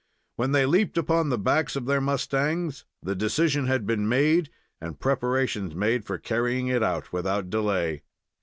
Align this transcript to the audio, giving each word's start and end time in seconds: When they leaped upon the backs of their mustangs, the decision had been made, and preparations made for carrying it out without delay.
When 0.35 0.51
they 0.51 0.65
leaped 0.65 0.97
upon 0.97 1.29
the 1.29 1.37
backs 1.37 1.75
of 1.75 1.85
their 1.85 2.01
mustangs, 2.01 2.85
the 3.03 3.13
decision 3.13 3.67
had 3.67 3.85
been 3.85 4.09
made, 4.09 4.49
and 4.81 4.99
preparations 4.99 5.75
made 5.75 6.05
for 6.05 6.17
carrying 6.17 6.69
it 6.69 6.81
out 6.81 7.13
without 7.13 7.51
delay. 7.51 8.01